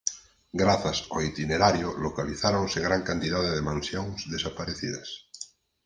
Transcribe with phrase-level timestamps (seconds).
[0.51, 5.07] Grazas ó itinerario localizáronse gran cantidade de mansións desaparecidas.